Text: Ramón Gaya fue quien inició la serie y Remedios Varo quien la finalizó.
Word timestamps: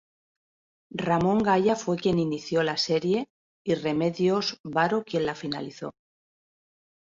Ramón 1.07 1.43
Gaya 1.43 1.75
fue 1.75 1.95
quien 1.95 2.17
inició 2.17 2.63
la 2.63 2.75
serie 2.75 3.29
y 3.63 3.75
Remedios 3.75 4.59
Varo 4.63 5.03
quien 5.03 5.27
la 5.27 5.35
finalizó. 5.35 5.93